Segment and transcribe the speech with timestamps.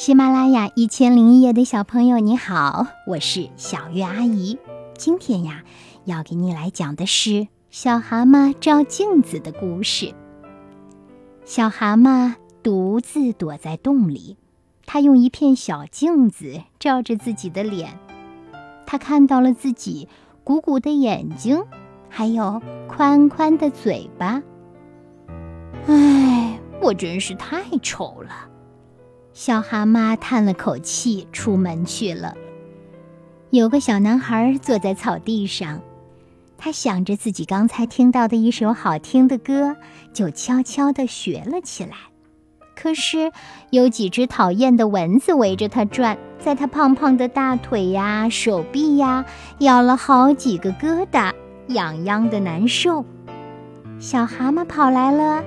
[0.00, 4.58] 喜马拉雅一千零一夜的小朋友，你好，我是小月阿姨。
[4.96, 5.62] 今天呀，
[6.06, 10.14] 要给你来讲的是小蛤蟆照镜子的故事。
[11.44, 12.32] 小蛤蟆
[12.62, 14.38] 独自躲在洞里，
[14.86, 17.98] 它用一片小镜子照着自己的脸，
[18.86, 20.08] 它看到了自己
[20.42, 21.62] 鼓鼓的眼睛，
[22.08, 24.42] 还有宽宽的嘴巴。
[25.88, 28.48] 唉，我真是太丑了。
[29.32, 32.34] 小蛤蟆叹了口气，出门去了。
[33.50, 35.80] 有个小男孩坐在草地上，
[36.58, 39.76] 他想着自己刚才听到的一首好听的歌，
[40.12, 41.92] 就悄悄地学了起来。
[42.76, 43.30] 可是
[43.70, 49.24] 有几只讨厌的蚊子围着他转，在他胖胖的大腿呀、手臂呀
[49.58, 51.32] 咬了好几个疙瘩，
[51.68, 53.04] 痒痒的难受。
[53.98, 55.44] 小蛤蟆跑来了，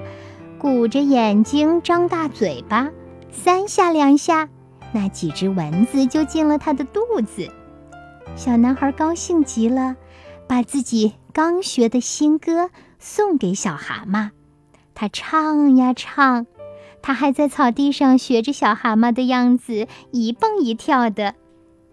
[0.59, 2.89] 鼓着眼睛，张大嘴巴。
[3.33, 4.47] 三下两下，
[4.93, 7.51] 那几只蚊子就进了他的肚子。
[8.35, 9.97] 小男孩高兴极了，
[10.47, 14.29] 把自己刚学的新歌送给小蛤蟆。
[14.93, 16.45] 他唱呀唱，
[17.01, 21.35] 他还在草地上学着小蛤蟆的样子，一蹦一跳的。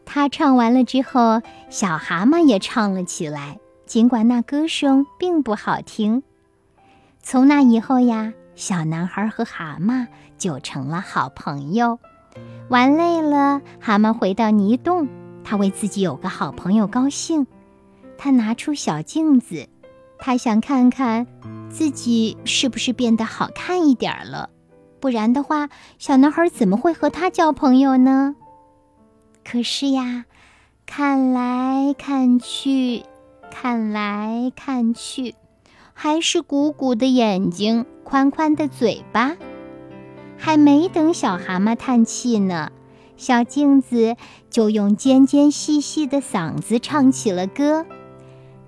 [0.05, 6.23] 他唱完了之后，小蛤蟆也唱了起来，尽管那歌声并不好听。
[7.23, 8.35] 从那以后呀。
[8.61, 11.99] 小男孩和蛤蟆就成了好朋友。
[12.69, 15.09] 玩累了，蛤蟆回到泥洞，
[15.43, 17.47] 他为自己有个好朋友高兴。
[18.19, 19.67] 他拿出小镜子，
[20.19, 21.27] 他想看看
[21.71, 24.51] 自己是不是变得好看一点了。
[25.01, 28.37] 不然的话，小男孩怎么会和他交朋友呢？
[29.43, 30.27] 可是呀，
[30.85, 33.05] 看来看去，
[33.51, 35.35] 看来看去。
[36.03, 39.37] 还是鼓鼓的眼睛，宽宽的嘴巴，
[40.39, 42.73] 还没等小蛤蟆叹气呢，
[43.19, 44.17] 小镜子
[44.49, 47.85] 就用尖尖细细的嗓子唱起了歌：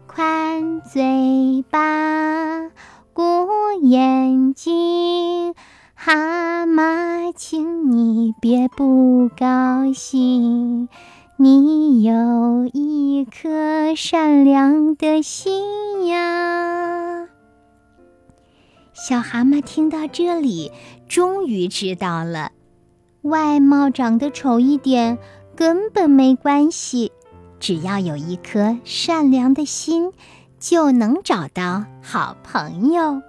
[0.07, 2.69] 宽嘴巴，
[3.15, 3.49] 鼓
[3.81, 5.55] 眼睛，
[5.95, 10.91] 蛤蟆，请你别不高兴。
[11.39, 16.92] 你有一颗善良的心呀！
[19.05, 20.71] 小蛤蟆听到这里，
[21.09, 22.53] 终于知道了，
[23.23, 25.19] 外貌长得丑一点
[25.57, 27.11] 根本没关系，
[27.59, 30.13] 只要有一颗善良的心，
[30.61, 33.21] 就能找到好朋友。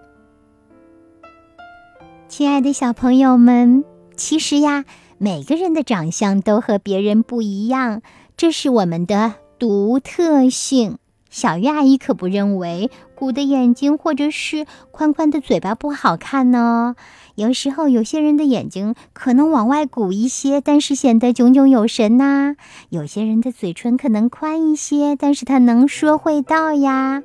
[2.28, 3.84] 亲爱的小朋友们，
[4.16, 4.86] 其实呀。
[5.20, 8.02] 每个人的长相都和别人不一样，
[8.36, 10.98] 这是我们的独特性。
[11.34, 16.96] 小鱼阿姨可不认为鼓的眼睛或者是宽宽的嘴巴不好看呢。
[17.34, 22.54] 有时候有些人的眼睛可能往外鼓一些，但是显得炯炯有神呐；
[22.90, 27.24] 有些人的嘴唇可能宽一些，但是他能说会道呀；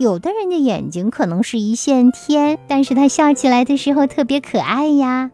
[0.00, 5.30] 有的人的眼睛可能是一线天，但是他笑起来的时候特别可爱呀。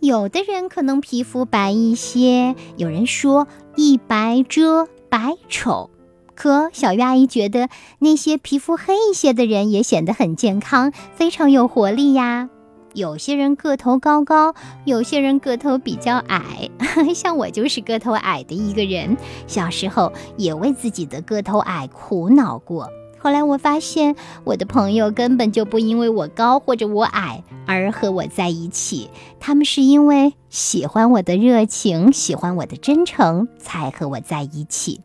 [0.00, 3.46] 有的人可能皮肤白一些，有人说
[3.76, 5.90] 一白遮百丑，
[6.34, 12.48] 可小鱼阿姨觉得那些皮肤黑一些的人也显得很健康，非常有活力呀。
[12.94, 14.54] 有些人个头高高，
[14.84, 16.68] 有些人个头比较矮，
[17.14, 19.16] 像我就是个头矮的一个人，
[19.46, 22.90] 小时候也为自己的个头矮苦恼过。
[23.18, 35.00] 后来我发现，我的朋友根本就不因为我高或者我矮而和我在一起，他们是因为喜欢我的热情，喜欢我的真诚，才和我在一起。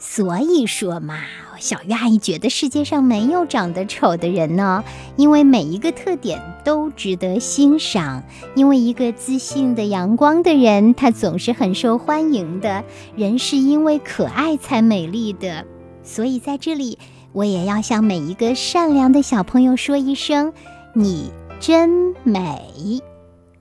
[0.00, 1.18] 所以说嘛，
[1.58, 4.84] 小鱼阿姨觉得世界上没有长得丑的人呢，
[5.16, 8.22] 因为每一个特点都值得欣赏。
[8.54, 12.84] 因为一个自信的、阳光的人，他总是很受欢迎的。
[13.16, 15.64] 人是因为可爱才美丽的。
[16.04, 16.96] 所以在这里，
[17.32, 20.52] 我也要向每一个善良的小朋友说一声
[20.94, 23.02] ：“你真美！”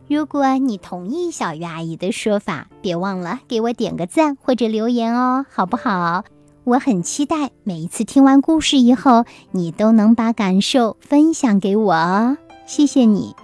[0.07, 6.24] 如果你同意小鱼阿姨的说法，别忘了给我点个赞或者留言哦，好不好？
[6.63, 12.38] 我很期待每一次听完故事以后，你都能把感受分享给我哦。
[12.65, 13.36] 谢谢你。